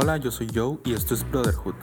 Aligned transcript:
Hola, 0.00 0.16
yo 0.16 0.30
soy 0.30 0.46
Joe 0.54 0.78
y 0.84 0.92
esto 0.92 1.12
es 1.12 1.28
Brotherhood. 1.28 1.74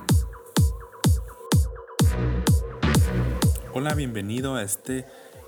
Hola, 3.73 3.93
bienvenido 3.93 4.55
a 4.55 4.63
este 4.63 5.05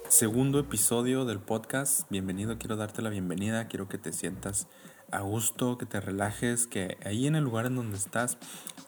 segundo 0.10 0.60
episodio 0.60 1.24
del 1.24 1.40
podcast. 1.40 2.02
Bienvenido, 2.10 2.58
quiero 2.58 2.76
darte 2.76 3.02
la 3.02 3.10
bienvenida, 3.10 3.70
quiero 3.70 3.88
que 3.88 3.98
te 3.98 4.12
sientas 4.12 4.68
a 5.12 5.22
gusto, 5.22 5.78
que 5.78 5.86
te 5.86 6.02
relajes, 6.02 6.68
que 6.68 6.98
ahí 7.06 7.26
en 7.26 7.38
el 7.38 7.46
lugar 7.46 7.68
en 7.68 7.76
donde 7.76 7.96
estás 7.96 8.38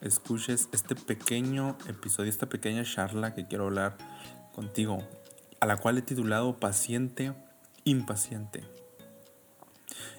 escuches 0.02 0.68
este 0.74 0.96
pequeño 0.96 1.78
episodio, 1.88 2.30
esta 2.30 2.50
pequeña 2.50 2.84
charla 2.84 3.34
que 3.34 3.48
quiero 3.48 3.68
hablar 3.68 3.96
contigo, 4.54 5.08
a 5.62 5.66
la 5.66 5.78
cual 5.78 5.98
he 5.98 6.02
titulado 6.02 6.60
Paciente, 6.60 7.34
Impaciente. 7.86 8.66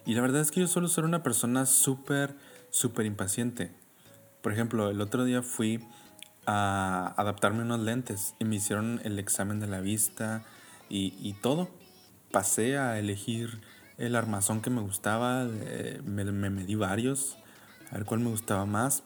Y 0.07 0.15
la 0.15 0.23
verdad 0.23 0.41
es 0.41 0.51
que 0.51 0.61
yo 0.61 0.67
suelo 0.67 0.89
ser 0.89 1.05
una 1.05 1.23
persona 1.23 1.67
súper, 1.67 2.35
súper 2.70 3.06
impaciente. 3.06 3.73
Por 4.42 4.52
ejemplo, 4.52 4.91
el 4.91 5.01
otro 5.01 5.24
día 5.24 5.42
fui 5.42 5.84
a 6.47 7.15
adaptarme 7.16 7.62
unos 7.62 7.80
lentes 7.80 8.34
y 8.38 8.45
me 8.45 8.56
hicieron 8.56 9.01
el 9.05 9.19
examen 9.19 9.60
de 9.60 9.66
la 9.66 9.80
vista 9.80 10.43
y, 10.88 11.34
todo. 11.34 11.69
Pasé 12.33 12.79
a 12.79 12.98
elegir 12.98 13.60
el 13.98 14.16
armazón 14.16 14.60
que 14.60 14.70
me 14.70 14.80
gustaba, 14.80 15.46
eh, 15.48 16.01
me, 16.05 16.24
me 16.24 16.51
medí 16.51 16.74
varios, 16.74 17.37
a 17.91 17.96
ver 17.96 18.05
cuál 18.05 18.20
me 18.20 18.30
gustaba 18.30 18.66
más. 18.66 19.02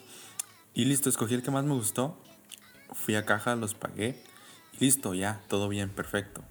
Y 0.73 0.87
listo, 0.87 1.09
escogí 1.09 1.35
el 1.35 1.43
que 1.43 1.51
más 1.51 1.65
me 1.65 1.75
gustó. 1.75 2.19
Fui 2.93 3.15
a 3.15 3.25
caja, 3.27 3.57
los 3.57 3.75
pagué. 3.75 4.23
Y 4.73 4.85
listo, 4.85 5.15
ya, 5.15 5.41
todo 5.49 5.69
bien, 5.69 5.91
perfecto. 5.91 6.43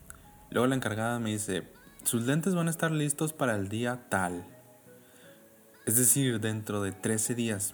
Luego 0.51 0.67
la 0.67 0.75
encargada 0.75 1.19
me 1.19 1.31
dice, 1.31 1.63
sus 2.03 2.23
lentes 2.23 2.53
van 2.53 2.67
a 2.67 2.71
estar 2.71 2.91
listos 2.91 3.33
para 3.33 3.55
el 3.55 3.69
día 3.69 4.05
tal. 4.09 4.45
Es 5.85 5.97
decir, 5.97 6.39
dentro 6.39 6.81
de 6.81 6.91
13 6.91 7.35
días. 7.35 7.73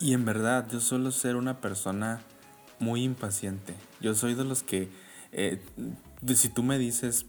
Y 0.00 0.14
en 0.14 0.24
verdad, 0.24 0.68
yo 0.70 0.80
suelo 0.80 1.12
ser 1.12 1.36
una 1.36 1.60
persona 1.60 2.20
muy 2.80 3.04
impaciente. 3.04 3.74
Yo 4.00 4.14
soy 4.14 4.34
de 4.34 4.44
los 4.44 4.62
que, 4.64 4.88
eh, 5.30 5.62
si 6.34 6.48
tú 6.48 6.64
me 6.64 6.76
dices, 6.76 7.26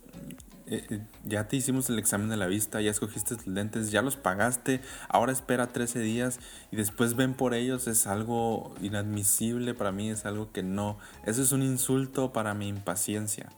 eh, 0.66 0.85
eh, 0.89 1.01
ya 1.25 1.47
te 1.47 1.57
hicimos 1.57 1.89
el 1.89 1.99
examen 1.99 2.29
de 2.29 2.38
la 2.38 2.47
vista, 2.47 2.81
ya 2.81 2.89
escogiste 2.89 3.35
tus 3.35 3.47
lentes, 3.47 3.91
ya 3.91 4.01
los 4.01 4.16
pagaste, 4.16 4.81
ahora 5.09 5.31
espera 5.31 5.67
13 5.67 5.99
días 5.99 6.39
y 6.71 6.77
después 6.77 7.16
ven 7.16 7.33
por 7.33 7.53
ellos, 7.53 7.88
es 7.88 8.07
algo 8.07 8.73
inadmisible 8.81 9.73
para 9.73 9.91
mí, 9.91 10.09
es 10.09 10.25
algo 10.25 10.51
que 10.51 10.63
no, 10.63 10.97
eso 11.25 11.44
es 11.44 11.51
un 11.51 11.61
insulto 11.61 12.33
para 12.33 12.53
mi 12.53 12.69
impaciencia. 12.69 13.49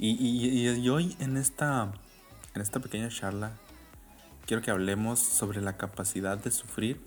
Y, 0.00 0.88
hoy 0.88 1.16
en 1.18 1.36
esta, 1.36 1.92
en 2.54 2.62
esta 2.62 2.78
pequeña 2.78 3.08
charla 3.08 3.52
quiero 4.48 4.62
que 4.62 4.70
hablemos 4.70 5.18
sobre 5.18 5.60
la 5.60 5.76
capacidad 5.76 6.38
de 6.38 6.50
sufrir 6.50 6.98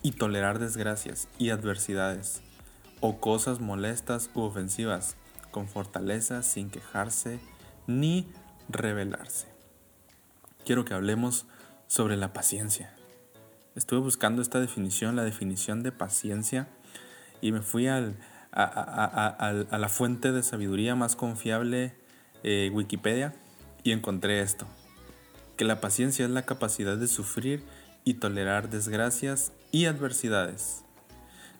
y 0.00 0.12
tolerar 0.12 0.60
desgracias 0.60 1.26
y 1.38 1.50
adversidades 1.50 2.40
o 3.00 3.18
cosas 3.18 3.58
molestas 3.58 4.30
u 4.32 4.42
ofensivas 4.42 5.16
con 5.50 5.66
fortaleza 5.66 6.44
sin 6.44 6.70
quejarse 6.70 7.40
ni 7.88 8.28
rebelarse. 8.68 9.48
Quiero 10.64 10.84
que 10.84 10.94
hablemos 10.94 11.46
sobre 11.88 12.16
la 12.16 12.32
paciencia. 12.32 12.94
Estuve 13.74 13.98
buscando 13.98 14.40
esta 14.40 14.60
definición, 14.60 15.16
la 15.16 15.24
definición 15.24 15.82
de 15.82 15.90
paciencia, 15.90 16.68
y 17.40 17.50
me 17.50 17.60
fui 17.60 17.88
a, 17.88 18.14
la 18.52 19.88
fuente 19.88 20.30
de 20.30 20.44
sabiduría 20.44 20.94
más 20.94 21.16
confiable, 21.16 21.96
eh, 22.44 22.70
Wikipedia, 22.72 23.34
y 23.82 23.90
encontré 23.90 24.40
esto, 24.42 24.68
que 25.56 25.64
la 25.64 25.80
paciencia 25.80 26.24
es 26.24 26.30
la 26.30 26.42
capacidad 26.42 26.96
de 26.96 27.06
sufrir 27.06 27.62
y 28.04 28.14
tolerar 28.14 28.68
desgracias 28.70 29.52
y 29.70 29.86
adversidades. 29.86 30.84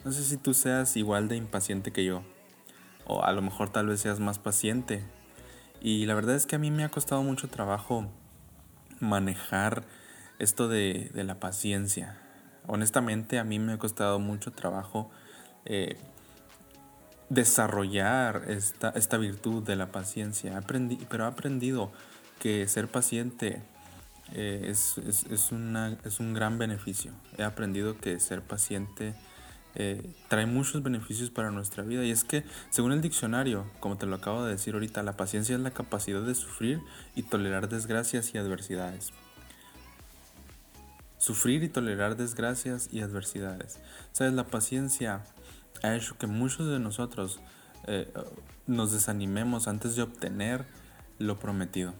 No 0.04 0.12
sé 0.12 0.24
si 0.24 0.36
tú 0.36 0.52
seas 0.52 0.96
igual 0.96 1.28
de 1.28 1.36
impaciente 1.36 1.92
que 1.92 2.04
yo, 2.04 2.22
o 3.06 3.24
a 3.24 3.32
lo 3.32 3.42
mejor 3.42 3.70
tal 3.70 3.86
vez 3.86 4.00
seas 4.00 4.20
más 4.20 4.38
paciente. 4.38 5.02
Y 5.80 6.06
la 6.06 6.14
verdad 6.14 6.34
es 6.34 6.46
que 6.46 6.56
a 6.56 6.58
mí 6.58 6.70
me 6.70 6.84
ha 6.84 6.90
costado 6.90 7.22
mucho 7.22 7.48
trabajo 7.48 8.10
manejar 9.00 9.84
esto 10.38 10.68
de, 10.68 11.10
la 11.14 11.40
paciencia. 11.40 12.18
Honestamente 12.66 13.38
a 13.38 13.44
mí 13.44 13.58
me 13.58 13.74
ha 13.74 13.78
costado 13.78 14.18
mucho 14.18 14.52
trabajo 14.52 15.10
eh, 15.64 15.96
desarrollar 17.28 18.44
esta, 18.48 18.90
esta 18.90 19.16
virtud 19.16 19.62
de 19.62 19.76
la 19.76 19.92
paciencia. 19.92 20.60
Pero 20.66 21.24
he 21.24 21.26
aprendido 21.26 21.92
que 22.38 22.66
ser 22.68 22.88
paciente 22.88 23.62
eh, 24.34 24.66
es, 24.68 24.98
es, 24.98 25.52
una, 25.52 25.96
es, 26.04 26.18
un 26.18 26.34
gran 26.34 26.58
beneficio. 26.58 27.12
He 27.38 27.44
aprendido 27.44 27.96
que 27.98 28.18
ser 28.18 28.42
paciente 28.42 29.14
eh, 29.76 30.12
trae 30.28 30.46
muchos 30.46 30.82
beneficios 30.82 31.30
para 31.30 31.52
nuestra 31.52 31.84
vida. 31.84 32.04
Y 32.04 32.10
es 32.10 32.24
que, 32.24 32.44
según 32.70 32.92
el 32.92 33.00
diccionario, 33.00 33.64
como 33.78 33.96
te 33.96 34.06
lo 34.06 34.16
acabo 34.16 34.44
de 34.44 34.52
decir 34.52 34.74
ahorita, 34.74 35.04
la 35.04 35.16
paciencia 35.16 35.54
es 35.54 35.60
la 35.60 35.70
capacidad 35.70 36.20
de 36.20 36.34
sufrir 36.34 36.80
y 37.14 37.22
tolerar 37.22 37.68
desgracias 37.68 38.34
y 38.34 38.38
adversidades. 38.38 39.12
Sufrir 41.18 41.62
y 41.62 41.68
tolerar 41.68 42.16
desgracias 42.16 42.88
y 42.92 43.02
adversidades. 43.02 43.78
Sabes, 44.12 44.32
la 44.34 44.48
paciencia 44.48 45.24
ha 45.82 45.94
hecho 45.94 46.18
que 46.18 46.26
muchos 46.26 46.68
de 46.68 46.80
nosotros 46.80 47.40
eh, 47.86 48.12
nos 48.66 48.92
desanimemos 48.92 49.68
antes 49.68 49.94
de 49.94 50.02
obtener 50.02 50.64
lo 51.18 51.38
prometido. 51.38 51.94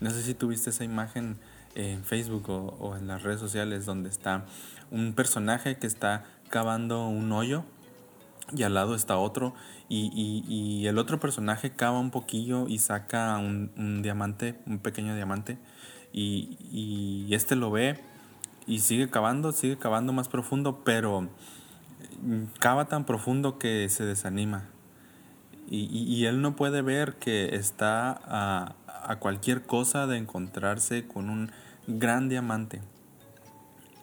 No 0.00 0.10
sé 0.10 0.22
si 0.22 0.34
tuviste 0.34 0.70
esa 0.70 0.84
imagen 0.84 1.36
en 1.74 2.04
Facebook 2.04 2.48
o, 2.48 2.96
en 2.96 3.06
las 3.06 3.22
redes 3.22 3.40
sociales 3.40 3.86
donde 3.86 4.08
está 4.08 4.44
un 4.90 5.12
personaje 5.12 5.76
que 5.76 5.86
está 5.86 6.24
cavando 6.48 7.06
un 7.06 7.30
hoyo 7.32 7.64
y 8.52 8.64
al 8.64 8.74
lado 8.74 8.96
está 8.96 9.16
otro 9.16 9.54
y, 9.88 10.86
el 10.86 10.98
otro 10.98 11.20
personaje 11.20 11.70
cava 11.70 12.00
un 12.00 12.10
poquillo 12.10 12.66
y 12.66 12.78
saca 12.78 13.36
un, 13.38 14.02
diamante, 14.02 14.58
un 14.66 14.78
pequeño 14.78 15.14
diamante 15.14 15.58
y, 16.12 16.56
y, 16.72 17.34
este 17.34 17.54
lo 17.54 17.70
ve 17.70 18.00
y 18.66 18.80
sigue 18.80 19.08
cavando, 19.10 19.52
sigue 19.52 19.78
cavando 19.78 20.12
más 20.12 20.28
profundo, 20.28 20.82
pero 20.84 21.28
cava 22.58 22.86
tan 22.86 23.04
profundo 23.04 23.58
que 23.58 23.88
se 23.88 24.04
desanima. 24.04 24.68
Y, 25.72 26.24
él 26.24 26.42
no 26.42 26.56
puede 26.56 26.82
ver 26.82 27.14
que 27.14 27.54
está 27.54 28.74
cualquier 29.18 29.66
cosa 29.66 30.06
de 30.06 30.16
encontrarse 30.16 31.06
con 31.06 31.30
un 31.30 31.50
gran 31.86 32.28
diamante. 32.28 32.80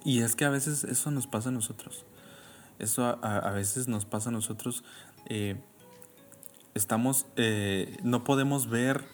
Y 0.04 0.22
es 0.22 0.36
que 0.36 0.46
a 0.46 0.50
veces 0.50 0.84
eso 0.84 1.12
nos 1.12 1.28
pasa 1.28 1.50
a 1.50 1.52
nosotros. 1.52 2.06
Eso 2.80 3.20
a, 3.24 3.52
veces 3.52 3.88
nos 3.88 4.06
pasa 4.06 4.30
a 4.30 4.32
nosotros. 4.32 4.84
Eh, 5.26 5.56
estamos, 6.74 7.26
eh, 7.36 7.98
no 8.04 8.24
podemos 8.24 8.70
ver 8.70 9.06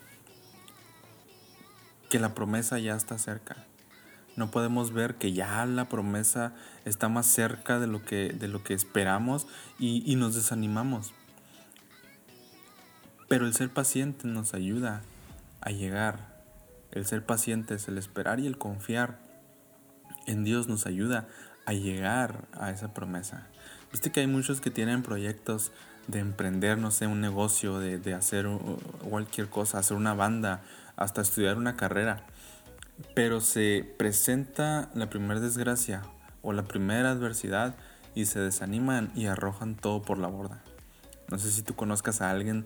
que 2.09 2.19
la 2.19 2.33
promesa 2.33 2.79
ya 2.79 2.95
está 2.95 3.17
cerca 3.17 3.65
no 4.35 4.49
podemos 4.49 4.91
ver 4.91 5.15
que 5.15 5.33
ya 5.33 5.65
la 5.65 5.89
promesa 5.89 6.53
está 6.85 7.07
más 7.09 7.27
cerca 7.27 7.79
de 7.79 7.87
lo 7.87 8.03
que, 8.03 8.29
de 8.29 8.47
lo 8.47 8.63
que 8.63 8.73
esperamos 8.73 9.47
y, 9.79 10.15
nos 10.15 10.35
desanimamos. 10.35 11.13
Pero 13.27 13.45
el 13.45 13.53
ser 13.53 13.69
paciente 13.69 14.27
nos 14.27 14.53
ayuda 14.53 15.01
a 15.63 15.71
llegar. 15.71 16.33
El 16.91 17.05
ser 17.05 17.25
pacientes, 17.25 17.87
el 17.87 17.97
esperar 17.97 18.39
y 18.39 18.47
el 18.47 18.57
confiar 18.57 19.19
en 20.27 20.43
Dios 20.43 20.67
nos 20.67 20.85
ayuda 20.85 21.27
a 21.65 21.73
llegar 21.73 22.47
a 22.53 22.71
esa 22.71 22.93
promesa. 22.93 23.47
Viste 23.91 24.11
que 24.11 24.19
hay 24.19 24.27
muchos 24.27 24.61
que 24.61 24.71
tienen 24.71 25.03
proyectos 25.03 25.71
de 26.07 26.19
emprender, 26.19 26.77
no 26.77 26.91
sé, 26.91 27.07
un 27.07 27.21
negocio, 27.21 27.79
de, 27.79 27.97
de 27.97 28.13
hacer 28.13 28.47
cualquier 29.09 29.49
cosa, 29.49 29.79
hacer 29.79 29.95
una 29.97 30.13
banda, 30.13 30.61
hasta 30.95 31.21
estudiar 31.21 31.57
una 31.57 31.75
carrera. 31.75 32.25
Pero 33.15 33.41
se 33.41 33.95
presenta 33.97 34.89
la 34.93 35.09
primera 35.09 35.39
desgracia 35.39 36.03
o 36.41 36.53
la 36.53 36.63
primera 36.63 37.11
adversidad 37.11 37.75
y 38.15 38.25
se 38.25 38.39
desaniman 38.39 39.11
y 39.15 39.25
arrojan 39.27 39.75
todo 39.75 40.01
por 40.01 40.17
la 40.17 40.27
borda. 40.27 40.61
No 41.29 41.39
sé 41.39 41.49
si 41.51 41.63
tú 41.63 41.75
conozcas 41.75 42.21
a 42.21 42.29
alguien 42.29 42.65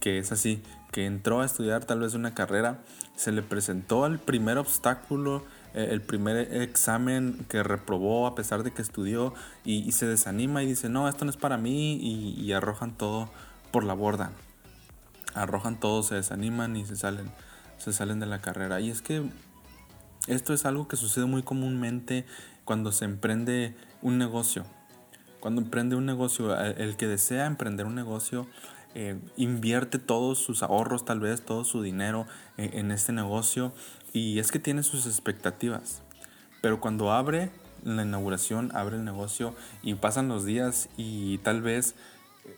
que 0.00 0.18
es 0.18 0.32
así, 0.32 0.62
que 0.92 1.06
entró 1.06 1.40
a 1.40 1.46
estudiar 1.46 1.84
tal 1.84 2.00
vez 2.00 2.14
una 2.14 2.34
carrera, 2.34 2.78
se 3.16 3.32
le 3.32 3.42
presentó 3.42 4.06
el 4.06 4.18
primer 4.18 4.58
obstáculo, 4.58 5.44
eh, 5.74 5.88
el 5.90 6.02
primer 6.02 6.36
examen 6.62 7.46
que 7.48 7.62
reprobó 7.62 8.26
a 8.26 8.34
pesar 8.34 8.62
de 8.62 8.72
que 8.72 8.82
estudió 8.82 9.34
y, 9.64 9.90
se 9.92 10.06
desanima 10.06 10.62
y 10.62 10.66
dice, 10.66 10.88
no, 10.88 11.08
esto 11.08 11.24
no 11.24 11.30
es 11.30 11.36
para 11.36 11.56
mí 11.56 11.94
y, 11.94 12.40
y 12.40 12.52
arrojan 12.52 12.92
todo 12.96 13.30
por 13.70 13.84
la 13.84 13.94
borda. 13.94 14.32
Arrojan 15.34 15.80
todo, 15.80 16.02
se 16.02 16.14
desaniman 16.14 16.76
y 16.76 16.84
se 16.84 16.96
salen 16.96 17.30
se 17.78 17.92
salen 17.92 18.20
de 18.20 18.26
la 18.26 18.40
carrera. 18.40 18.80
Y 18.80 18.90
es 18.90 19.02
que 19.02 19.22
esto 20.26 20.54
es 20.54 20.64
algo 20.64 20.88
que 20.88 20.96
sucede 20.96 21.26
muy 21.26 21.42
comúnmente 21.42 22.24
cuando 22.64 22.92
se 22.92 23.04
emprende 23.04 23.76
un 24.02 24.18
negocio. 24.18 24.64
Cuando 25.40 25.60
emprende 25.60 25.94
un 25.94 26.06
negocio, 26.06 26.58
el 26.58 26.96
que 26.96 27.06
desea 27.06 27.46
emprender 27.46 27.84
un 27.84 27.94
negocio 27.94 28.46
eh, 28.96 29.18
invierte 29.36 29.98
todos 29.98 30.38
sus 30.38 30.62
ahorros, 30.62 31.04
tal 31.04 31.18
vez 31.18 31.44
todo 31.44 31.64
su 31.64 31.82
dinero 31.82 32.26
en, 32.56 32.92
este 32.92 33.12
negocio 33.12 33.72
y 34.12 34.38
es 34.38 34.52
que 34.52 34.60
tiene 34.60 34.84
sus 34.84 35.06
expectativas. 35.06 36.02
Pero 36.62 36.80
cuando 36.80 37.12
abre 37.12 37.50
la 37.82 38.04
inauguración, 38.04 38.70
abre 38.74 38.96
el 38.96 39.04
negocio 39.04 39.54
y 39.82 39.94
pasan 39.94 40.28
los 40.28 40.44
días 40.44 40.88
y 40.96 41.38
tal 41.38 41.60
vez 41.60 41.96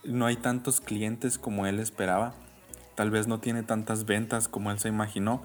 no 0.05 0.27
hay 0.27 0.37
tantos 0.37 0.83
clientes 0.83 1.39
como 1.39 1.67
él 1.67 1.81
esperaba, 1.81 2.35
tal 2.95 3.11
vez 3.11 3.27
no 3.27 3.41
tiene 3.41 3.63
tantas 3.63 4.05
ventas 4.05 4.47
como 4.47 4.71
él 4.71 4.79
se 4.79 4.89
imaginó. 4.89 5.43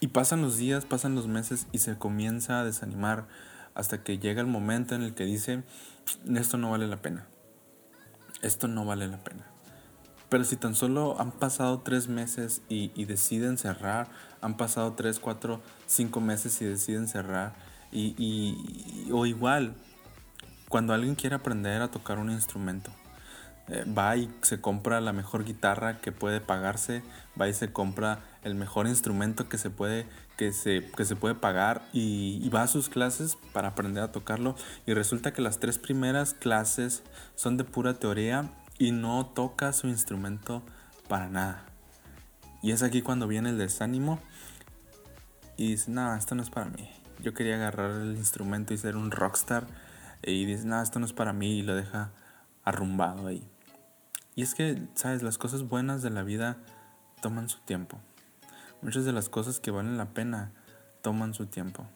Y 0.00 0.08
pasan 0.08 0.40
los 0.40 0.56
días, 0.56 0.86
pasan 0.86 1.14
los 1.14 1.28
meses 1.28 1.66
y 1.72 1.78
se 1.78 1.96
comienza 1.96 2.60
a 2.60 2.64
desanimar 2.64 3.28
hasta 3.74 4.02
que 4.02 4.18
llega 4.18 4.40
el 4.40 4.46
momento 4.46 4.94
en 4.94 5.02
el 5.02 5.14
que 5.14 5.24
dice, 5.24 5.62
esto 6.34 6.58
no 6.58 6.70
vale 6.70 6.86
la 6.86 7.00
pena, 7.00 7.26
esto 8.42 8.68
no 8.68 8.84
vale 8.84 9.08
la 9.08 9.18
pena. 9.18 9.46
Pero 10.28 10.44
si 10.44 10.56
tan 10.56 10.74
solo 10.74 11.20
han 11.20 11.30
pasado 11.30 11.80
tres 11.80 12.08
meses 12.08 12.62
y, 12.68 13.04
deciden 13.04 13.58
cerrar, 13.58 14.08
han 14.40 14.56
pasado 14.56 14.94
tres, 14.94 15.18
cuatro, 15.18 15.60
cinco 15.86 16.20
meses 16.20 16.60
y 16.62 16.64
deciden 16.64 17.06
cerrar, 17.06 17.54
y, 17.92 19.08
o 19.12 19.26
igual, 19.26 19.74
cuando 20.70 20.94
alguien 20.94 21.14
quiere 21.14 21.36
aprender 21.36 21.82
a 21.82 21.90
tocar 21.90 22.18
un 22.18 22.30
instrumento, 22.30 22.90
eh, 23.72 23.86
va 23.86 24.14
y 24.16 24.30
se 24.42 24.60
compra 24.60 25.00
la 25.00 25.14
mejor 25.14 25.44
guitarra 25.44 25.98
que 25.98 26.12
puede 26.12 26.42
pagarse, 26.42 27.02
va 27.40 27.48
y 27.48 27.54
se 27.54 27.72
compra 27.72 28.20
el 28.42 28.54
mejor 28.54 28.86
instrumento 28.86 29.48
que 29.48 29.56
se 29.56 29.70
puede, 29.70 30.06
que 30.36 30.52
se, 30.52 30.90
que 30.94 31.06
se 31.06 31.16
puede 31.16 31.34
pagar 31.34 31.80
y, 31.94 32.38
y, 32.42 32.48
va 32.50 32.64
a 32.64 32.66
sus 32.66 32.90
clases 32.90 33.38
para 33.54 33.68
aprender 33.68 34.02
a 34.02 34.12
tocarlo 34.12 34.56
y 34.86 34.92
resulta 34.92 35.32
que 35.32 35.40
las 35.40 35.58
tres 35.58 35.78
primeras 35.78 36.34
clases 36.34 37.02
son 37.34 37.56
de 37.56 37.64
pura 37.64 37.94
teoría 37.94 38.50
y 38.78 38.90
no 38.92 39.24
toca 39.24 39.72
su 39.72 39.88
instrumento 39.88 40.62
para 41.08 41.30
nada. 41.30 41.64
Y 42.62 42.72
es 42.72 42.82
aquí 42.82 43.00
cuando 43.00 43.26
viene 43.26 43.48
el 43.48 43.58
desánimo 43.58 44.20
y 45.56 45.68
dice, 45.68 45.90
no, 45.90 46.14
esto 46.14 46.34
no 46.34 46.42
es 46.42 46.50
para 46.50 46.66
mí. 46.66 46.90
Yo 47.22 47.32
quería 47.32 47.54
agarrar 47.54 48.02
el 48.02 48.16
instrumento 48.18 48.74
y 48.74 48.76
ser 48.76 48.96
un 48.96 49.10
rockstar 49.10 49.66
y 50.22 50.44
dice, 50.44 50.66
no, 50.66 50.82
esto 50.82 50.98
no 50.98 51.06
es 51.06 51.14
para 51.14 51.32
mí 51.32 51.60
y 51.60 51.62
lo 51.62 51.74
deja 51.74 52.10
arrumbado 52.64 53.28
ahí. 53.28 53.51
Y 54.34 54.42
es 54.42 54.54
que, 54.54 54.82
sabes, 54.94 55.22
las 55.22 55.38
cosas 55.38 55.68
buenas 55.68 56.02
de 56.02 56.10
la 56.10 56.22
vida 56.22 56.56
toman 57.20 57.48
su 57.48 57.58
tiempo. 57.60 57.98
Muchas 58.80 59.04
de 59.04 59.12
las 59.12 59.28
cosas 59.28 59.60
que 59.60 59.70
valen 59.70 59.96
la 59.96 60.14
pena 60.14 60.52
toman 61.02 61.34
su 61.34 61.46
tiempo. 61.46 61.86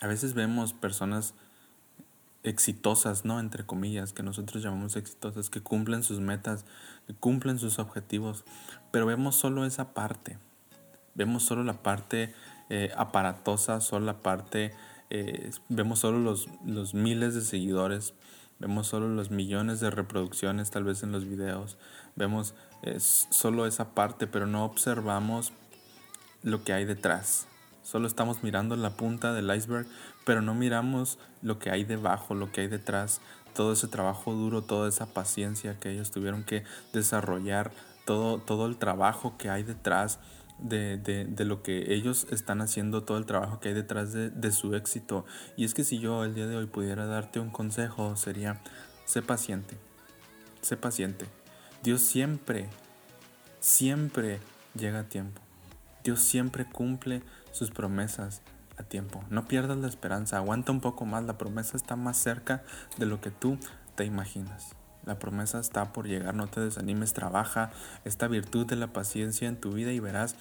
A 0.00 0.06
veces 0.06 0.34
vemos 0.34 0.72
personas 0.72 1.34
exitosas, 2.42 3.24
¿no? 3.24 3.40
Entre 3.40 3.64
comillas, 3.64 4.12
que 4.12 4.22
nosotros 4.22 4.62
llamamos 4.62 4.96
exitosas, 4.96 5.50
que 5.50 5.62
cumplen 5.62 6.02
sus 6.02 6.20
metas, 6.20 6.64
que 7.06 7.14
cumplen 7.14 7.58
sus 7.58 7.78
objetivos, 7.78 8.44
pero 8.90 9.06
vemos 9.06 9.36
solo 9.36 9.64
esa 9.64 9.94
parte, 9.94 10.38
vemos 11.14 11.42
solo 11.42 11.64
la 11.64 11.82
parte 11.82 12.34
eh, 12.68 12.92
aparatosa, 12.96 13.80
solo 13.80 14.06
la 14.06 14.22
parte, 14.22 14.74
eh, 15.10 15.50
vemos 15.68 16.00
solo 16.00 16.18
los, 16.18 16.48
los 16.64 16.94
miles 16.94 17.34
de 17.34 17.42
seguidores, 17.42 18.14
vemos 18.58 18.86
solo 18.86 19.08
los 19.08 19.30
millones 19.30 19.80
de 19.80 19.90
reproducciones 19.90 20.70
tal 20.70 20.84
vez 20.84 21.02
en 21.02 21.12
los 21.12 21.24
videos, 21.24 21.78
vemos 22.16 22.54
eh, 22.82 22.98
solo 22.98 23.66
esa 23.66 23.94
parte, 23.94 24.26
pero 24.26 24.46
no 24.46 24.64
observamos 24.64 25.52
lo 26.42 26.64
que 26.64 26.72
hay 26.72 26.84
detrás. 26.84 27.46
Solo 27.82 28.08
estamos 28.08 28.42
mirando 28.42 28.74
la 28.74 28.90
punta 28.90 29.32
del 29.32 29.54
iceberg, 29.54 29.86
pero 30.24 30.42
no 30.42 30.54
miramos 30.54 31.18
lo 31.40 31.60
que 31.60 31.70
hay 31.70 31.84
debajo, 31.84 32.34
lo 32.34 32.50
que 32.50 32.62
hay 32.62 32.66
detrás, 32.66 33.20
todo 33.54 33.72
ese 33.72 33.86
trabajo 33.86 34.32
duro, 34.32 34.62
toda 34.62 34.88
esa 34.88 35.06
paciencia 35.06 35.78
que 35.78 35.92
ellos 35.92 36.10
tuvieron 36.10 36.42
que 36.42 36.64
desarrollar, 36.92 37.70
todo, 38.04 38.38
todo 38.38 38.66
el 38.66 38.76
trabajo 38.76 39.36
que 39.38 39.50
hay 39.50 39.62
detrás 39.62 40.18
de, 40.58 40.96
de, 40.96 41.44
lo 41.44 41.62
que 41.62 41.94
ellos 41.94 42.26
están 42.30 42.60
haciendo, 42.60 43.04
todo 43.04 43.18
el 43.18 43.26
trabajo 43.26 43.60
que 43.60 43.68
hay 43.68 43.74
detrás 43.74 44.12
de, 44.12 44.30
de 44.30 44.52
su 44.52 44.74
éxito. 44.74 45.24
Y 45.56 45.64
es 45.64 45.74
que 45.74 45.84
si 45.84 45.98
yo 45.98 46.24
el 46.24 46.34
día 46.34 46.46
de 46.46 46.56
hoy 46.56 46.66
pudiera 46.66 47.06
darte 47.06 47.40
un 47.40 47.50
consejo, 47.50 48.16
sería, 48.16 48.60
sé 49.04 49.22
paciente, 49.22 49.76
sé 50.62 50.76
paciente. 50.76 51.26
Dios 51.82 52.00
siempre, 52.00 52.68
siempre 53.60 54.40
llega 54.74 55.00
a 55.00 55.08
tiempo. 55.08 55.40
Dios 56.02 56.20
siempre 56.20 56.64
cumple 56.64 57.22
sus 57.52 57.70
promesas 57.70 58.42
a 58.76 58.82
tiempo. 58.82 59.24
No 59.30 59.46
pierdas 59.46 59.78
la 59.78 59.88
esperanza, 59.88 60.36
aguanta 60.36 60.72
un 60.72 60.80
poco 60.80 61.04
más, 61.04 61.24
la 61.24 61.38
promesa 61.38 61.76
está 61.76 61.96
más 61.96 62.16
cerca 62.16 62.62
de 62.96 63.06
lo 63.06 63.20
que 63.20 63.30
tú 63.30 63.58
te 63.94 64.04
imaginas. 64.04 64.74
La 65.06 65.18
promesa 65.20 65.60
está 65.60 65.92
por 65.92 66.08
llegar, 66.08 66.34
no 66.34 66.48
te 66.48 66.60
desanimes, 66.60 67.12
trabaja 67.12 67.70
esta 68.04 68.26
virtud 68.26 68.66
de 68.66 68.74
la 68.74 68.88
paciencia 68.88 69.48
en 69.48 69.56
tu 69.56 69.72
vida 69.72 69.92
y 69.92 70.00
verás 70.00 70.34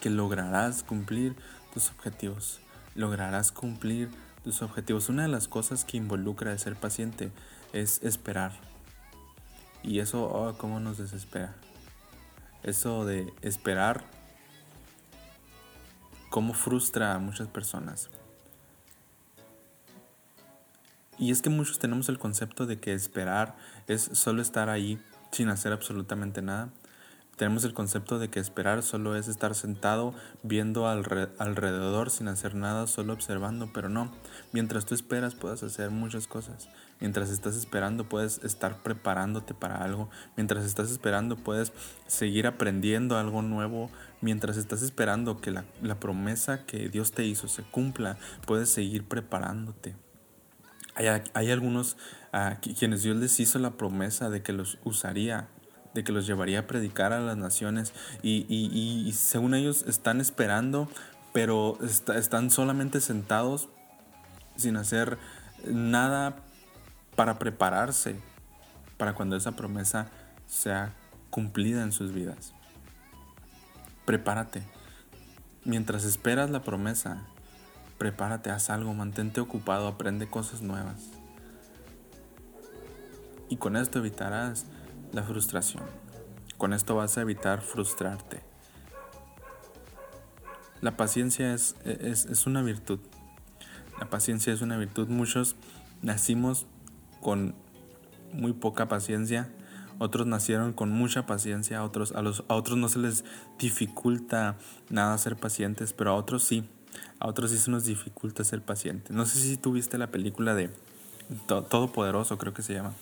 que 0.00 0.10
lograrás 0.10 0.82
cumplir 0.82 1.34
tus 1.72 1.90
objetivos. 1.90 2.60
Lograrás 2.94 3.50
cumplir 3.50 4.10
tus 4.44 4.60
objetivos. 4.60 5.08
Una 5.08 5.22
de 5.22 5.28
las 5.28 5.48
cosas 5.48 5.86
que 5.86 5.96
involucra 5.96 6.56
ser 6.58 6.76
paciente 6.76 7.32
es 7.72 8.02
esperar. 8.02 8.52
Y 9.82 10.00
eso, 10.00 10.24
oh, 10.24 10.56
cómo 10.58 10.78
nos 10.78 10.98
desespera. 10.98 11.54
Eso 12.62 13.06
de 13.06 13.32
esperar 13.40 14.04
cómo 16.28 16.52
frustra 16.52 17.14
a 17.14 17.18
muchas 17.18 17.48
personas. 17.48 18.10
Y 21.18 21.30
es 21.30 21.42
que 21.42 21.50
muchos 21.50 21.78
tenemos 21.78 22.08
el 22.08 22.18
concepto 22.18 22.66
de 22.66 22.78
que 22.78 22.94
esperar 22.94 23.56
es 23.86 24.10
solo 24.12 24.42
estar 24.42 24.68
ahí 24.68 25.00
sin 25.30 25.48
hacer 25.48 25.72
absolutamente 25.72 26.42
nada. 26.42 26.70
Tenemos 27.36 27.64
el 27.64 27.72
concepto 27.72 28.18
de 28.18 28.28
que 28.28 28.40
esperar 28.40 28.82
solo 28.82 29.16
es 29.16 29.26
estar 29.26 29.54
sentado 29.54 30.14
viendo 30.42 30.86
alrededor 30.86 32.10
sin 32.10 32.28
hacer 32.28 32.54
nada, 32.54 32.86
solo 32.86 33.14
observando, 33.14 33.70
pero 33.72 33.88
no. 33.88 34.12
Mientras 34.52 34.84
tú 34.84 34.94
esperas 34.94 35.34
puedes 35.34 35.62
hacer 35.62 35.90
muchas 35.90 36.26
cosas. 36.26 36.68
Mientras 37.00 37.30
estás 37.30 37.56
esperando 37.56 38.06
puedes 38.06 38.44
estar 38.44 38.82
preparándote 38.82 39.54
para 39.54 39.82
algo. 39.82 40.10
Mientras 40.36 40.64
estás 40.64 40.90
esperando 40.90 41.36
puedes 41.36 41.72
seguir 42.06 42.46
aprendiendo 42.46 43.16
algo 43.16 43.40
nuevo. 43.40 43.90
Mientras 44.20 44.58
estás 44.58 44.82
esperando 44.82 45.40
que 45.40 45.52
la, 45.52 45.64
promesa 45.98 46.66
que 46.66 46.90
Dios 46.90 47.12
te 47.12 47.24
hizo 47.24 47.48
se 47.48 47.62
cumpla, 47.62 48.18
puedes 48.46 48.68
seguir 48.68 49.04
preparándote. 49.04 49.96
Hay, 50.94 51.50
algunos 51.50 51.96
a 52.32 52.58
quienes 52.60 53.02
Dios 53.02 53.16
les 53.16 53.40
hizo 53.40 53.58
la 53.58 53.72
promesa 53.72 54.28
de 54.28 54.42
que 54.42 54.52
los 54.52 54.78
usaría 54.84 55.48
de 55.94 56.04
que 56.04 56.12
los 56.12 56.26
llevaría 56.26 56.60
a 56.60 56.66
predicar 56.66 57.12
a 57.12 57.20
las 57.20 57.36
naciones 57.36 57.92
y, 58.22 59.12
según 59.14 59.54
ellos 59.54 59.84
están 59.86 60.20
esperando, 60.20 60.88
pero 61.32 61.78
están 61.82 62.50
solamente 62.50 63.00
sentados 63.00 63.68
sin 64.56 64.76
hacer 64.76 65.18
nada 65.66 66.36
para 67.14 67.38
prepararse 67.38 68.16
para 68.96 69.14
cuando 69.14 69.36
esa 69.36 69.52
promesa 69.52 70.08
sea 70.46 70.94
cumplida 71.30 71.82
en 71.82 71.92
sus 71.92 72.12
vidas. 72.12 72.52
Prepárate. 74.04 74.62
Mientras 75.64 76.04
esperas 76.04 76.50
la 76.50 76.62
promesa, 76.62 77.22
prepárate, 78.02 78.50
haz 78.50 78.68
algo, 78.68 78.92
mantente 78.94 79.40
ocupado, 79.40 79.86
aprende 79.86 80.26
cosas 80.26 80.60
nuevas. 80.60 81.10
Y 83.48 83.58
con 83.58 83.76
esto 83.76 84.00
evitarás 84.00 84.66
la 85.12 85.22
frustración. 85.22 85.84
Con 86.58 86.72
esto 86.72 86.96
vas 86.96 87.16
a 87.16 87.20
evitar 87.20 87.60
frustrarte. 87.60 88.42
La 90.80 90.96
paciencia 90.96 91.54
es, 91.54 91.76
es, 91.84 92.44
una 92.44 92.60
virtud. 92.62 92.98
La 94.00 94.10
paciencia 94.10 94.52
es 94.52 94.62
una 94.62 94.76
virtud. 94.78 95.06
Muchos 95.06 95.54
nacimos 96.02 96.66
con 97.20 97.54
muy 98.32 98.52
poca 98.52 98.88
paciencia. 98.88 99.48
Otros 100.00 100.26
nacieron 100.26 100.72
con 100.72 100.90
mucha 100.90 101.24
paciencia. 101.24 101.84
Otros, 101.84 102.10
a, 102.16 102.22
los, 102.22 102.42
a 102.48 102.56
otros 102.56 102.76
no 102.78 102.88
se 102.88 102.98
les 102.98 103.24
dificulta 103.60 104.56
nada 104.90 105.16
ser 105.18 105.36
pacientes, 105.36 105.92
pero 105.92 106.10
a 106.10 106.14
otros 106.14 106.42
sí. 106.42 106.68
A 107.18 107.28
otros 107.28 107.50
sí 107.50 107.58
se 107.58 107.70
nos 107.70 107.84
dificulta 107.84 108.44
ser 108.44 108.62
pacientes. 108.62 109.10
No 109.10 109.26
sé 109.26 109.38
si 109.38 109.56
tuviste 109.56 109.98
la 109.98 110.08
película 110.08 110.54
de 110.54 110.70
Todopoderoso, 111.46 112.38
creo 112.38 112.52
que 112.52 112.62
se 112.62 112.74
llama 112.74 112.92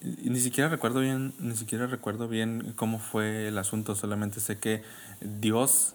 ni 0.00 0.38
siquiera 0.40 0.68
recuerdo 0.68 1.00
bien, 1.00 1.34
ni 1.38 1.56
siquiera 1.56 1.86
recuerdo 1.86 2.28
bien 2.28 2.72
cómo 2.76 2.98
fue 2.98 3.48
el 3.48 3.58
asunto, 3.58 3.94
solamente 3.94 4.40
sé 4.40 4.58
que 4.58 4.82
Dios 5.20 5.94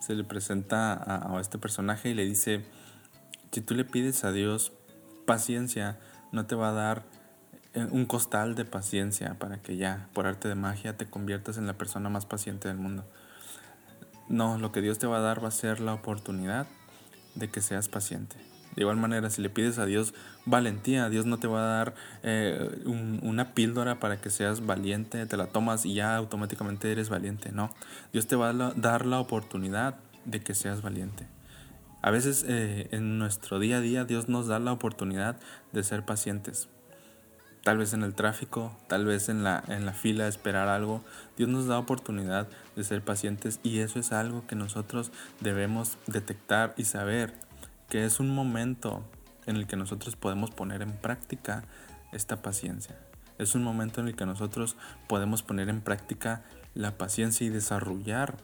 se 0.00 0.14
le 0.14 0.24
presenta 0.24 0.92
a, 0.94 1.40
este 1.40 1.58
personaje 1.58 2.10
y 2.10 2.14
le 2.14 2.24
dice, 2.24 2.64
si 3.50 3.60
tú 3.60 3.74
le 3.74 3.84
pides 3.84 4.24
a 4.24 4.32
Dios 4.32 4.72
paciencia, 5.26 5.98
no 6.30 6.46
te 6.46 6.54
va 6.54 6.70
a 6.70 6.72
dar 6.72 7.04
eh, 7.74 7.86
un 7.90 8.04
costal 8.04 8.54
de 8.54 8.64
paciencia 8.64 9.38
para 9.38 9.60
que 9.62 9.76
ya, 9.76 10.08
por 10.12 10.26
arte 10.26 10.48
de 10.48 10.54
magia, 10.54 10.96
te 10.96 11.06
conviertas 11.06 11.58
en 11.58 11.66
la 11.66 11.74
persona 11.74 12.08
más 12.10 12.26
paciente 12.26 12.68
del 12.68 12.76
mundo. 12.76 13.04
No, 14.28 14.58
lo 14.58 14.72
que 14.72 14.80
Dios 14.80 14.98
te 14.98 15.06
va 15.06 15.18
a 15.18 15.20
dar 15.20 15.42
va 15.42 15.48
a 15.48 15.52
ser 15.52 15.80
la 15.80 15.94
oportunidad 15.94 16.66
de 17.34 17.48
que 17.48 17.60
seas 17.60 17.88
paciente 17.88 18.36
De 18.74 18.82
igual 18.82 18.96
manera, 18.96 19.30
si 19.30 19.40
le 19.40 19.48
pides 19.48 19.78
a 19.78 19.86
Dios 19.86 20.12
valentía, 20.44 21.08
Dios 21.08 21.24
no 21.24 21.38
te 21.38 21.46
va 21.46 21.60
a 21.60 21.76
dar 21.76 21.94
eh, 22.22 22.82
una 22.84 23.54
píldora 23.54 24.00
para 24.00 24.20
que 24.20 24.30
seas 24.30 24.64
valiente, 24.66 25.24
te 25.26 25.36
la 25.36 25.46
tomas 25.46 25.86
y 25.86 25.94
ya 25.94 26.16
automáticamente 26.16 26.90
eres 26.92 27.08
valiente, 27.08 27.52
no. 27.52 27.74
Dios 28.12 28.26
te 28.26 28.36
va 28.36 28.50
a 28.50 28.72
dar 28.74 29.06
la 29.06 29.18
oportunidad 29.18 29.96
de 30.24 30.40
que 30.40 30.54
seas 30.54 30.82
valiente. 30.82 31.26
A 32.02 32.10
veces 32.10 32.44
eh, 32.46 32.88
en 32.92 33.18
nuestro 33.18 33.58
día 33.58 33.78
a 33.78 33.80
día 33.80 34.04
Dios 34.04 34.28
nos 34.28 34.46
da 34.46 34.58
la 34.58 34.72
oportunidad 34.72 35.36
de 35.72 35.82
ser 35.82 36.04
pacientes. 36.04 36.68
Tal 37.68 37.76
vez 37.76 37.92
en 37.92 38.02
el 38.02 38.14
tráfico, 38.14 38.74
tal 38.86 39.04
vez 39.04 39.28
en 39.28 39.44
la, 39.44 39.62
en 39.68 39.84
la 39.84 39.92
fila 39.92 40.24
de 40.24 40.30
esperar 40.30 40.68
algo. 40.68 41.04
Dios 41.36 41.50
nos 41.50 41.66
da 41.66 41.78
oportunidad 41.78 42.48
de 42.76 42.82
ser 42.82 43.04
pacientes 43.04 43.60
y 43.62 43.80
eso 43.80 43.98
es 43.98 44.10
algo 44.10 44.46
que 44.46 44.56
nosotros 44.56 45.12
debemos 45.40 45.98
detectar 46.06 46.72
y 46.78 46.84
saber 46.84 47.34
que 47.90 48.06
es 48.06 48.20
un 48.20 48.34
momento 48.34 49.04
en 49.44 49.56
el 49.56 49.66
que 49.66 49.76
nosotros 49.76 50.16
podemos 50.16 50.50
poner 50.50 50.80
en 50.80 50.92
práctica 50.92 51.64
esta 52.10 52.40
paciencia. 52.40 52.96
Es 53.36 53.54
un 53.54 53.64
momento 53.64 54.00
en 54.00 54.08
el 54.08 54.16
que 54.16 54.24
nosotros 54.24 54.74
podemos 55.06 55.42
poner 55.42 55.68
en 55.68 55.82
práctica 55.82 56.44
la 56.72 56.96
paciencia 56.96 57.46
y 57.46 57.50
desarrollar 57.50 58.38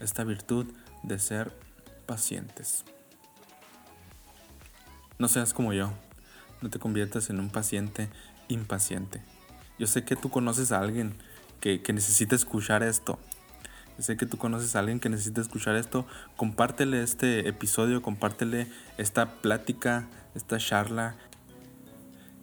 esta 0.00 0.24
virtud 0.24 0.66
de 1.04 1.20
ser 1.20 1.52
pacientes. 2.06 2.84
No 5.20 5.28
seas 5.28 5.54
como 5.54 5.72
yo, 5.72 5.92
no 6.62 6.68
te 6.68 6.80
conviertas 6.80 7.30
en 7.30 7.38
un 7.38 7.50
paciente 7.50 8.08
impaciente. 8.48 9.22
Yo 9.78 9.86
sé 9.86 10.04
que 10.04 10.16
tú 10.16 10.30
conoces 10.30 10.72
a 10.72 10.78
alguien 10.78 11.14
que, 11.60 11.80
necesita 11.92 12.36
escuchar 12.36 12.82
esto. 12.82 13.18
Yo 13.96 14.04
sé 14.04 14.16
que 14.16 14.26
tú 14.26 14.36
conoces 14.36 14.76
a 14.76 14.80
alguien 14.80 15.00
que 15.00 15.08
necesita 15.08 15.40
escuchar 15.40 15.74
esto. 15.76 16.06
Compártele 16.36 17.02
este 17.02 17.48
episodio, 17.48 18.02
compártele 18.02 18.66
esta 18.98 19.40
plática, 19.40 20.06
esta 20.34 20.58
charla. 20.58 21.16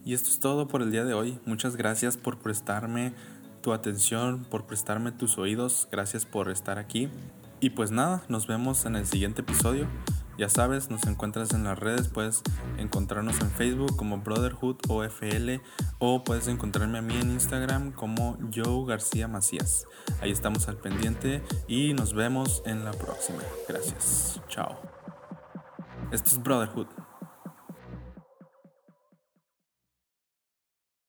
Y 0.06 0.14
esto 0.14 0.30
es 0.30 0.40
todo 0.40 0.68
por 0.68 0.82
el 0.82 0.92
día 0.92 1.06
de 1.06 1.14
hoy. 1.14 1.40
Muchas 1.46 1.76
gracias 1.76 2.18
por 2.18 2.40
prestarme 2.40 3.14
tu 3.62 3.72
atención, 3.72 4.46
por 4.50 4.66
prestarme 4.66 5.12
tus 5.12 5.38
oídos. 5.38 5.88
Gracias 5.92 6.26
por 6.26 6.50
estar 6.50 6.80
aquí. 6.80 7.10
Y 7.60 7.70
pues 7.70 7.92
nada, 7.92 8.24
nos 8.28 8.48
vemos 8.48 8.86
en 8.86 8.98
el 8.98 9.06
siguiente 9.06 9.42
episodio. 9.42 9.88
Ya 10.38 10.50
sabes, 10.50 10.90
nos 10.90 11.06
encuentras 11.06 11.54
en 11.54 11.64
las 11.64 11.78
redes, 11.78 12.08
puedes 12.08 12.42
encontrarnos 12.78 13.40
en 13.42 13.52
Facebook 13.52 13.96
como 13.96 14.18
Brotherhood 14.18 14.78
OFL 14.90 15.62
o 16.00 16.24
puedes 16.24 16.48
encontrarme 16.48 16.98
a 16.98 17.02
mí 17.02 17.16
en 17.16 17.32
Instagram 17.32 17.92
como 17.92 18.38
Joe 18.54 18.88
García 18.88 19.28
Macías. 19.28 19.86
Ahí 20.22 20.32
estamos 20.32 20.68
al 20.68 20.78
pendiente 20.78 21.44
y 21.68 21.94
nos 21.94 22.14
vemos 22.14 22.64
en 22.66 22.84
la 22.84 22.92
próxima. 22.92 23.44
Gracias. 23.68 24.42
Chao. 24.50 24.76
Esto 26.12 26.30
es 26.30 26.42
Brotherhood. 26.42 27.03